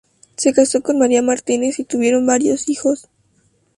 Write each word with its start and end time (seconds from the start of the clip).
Se 0.35 0.51
casó 0.51 0.81
con 0.81 0.97
María 0.97 1.21
Martínez 1.21 1.77
y 1.77 1.83
tuvieron 1.83 2.25
varios 2.25 2.67
hijos. 2.69 3.07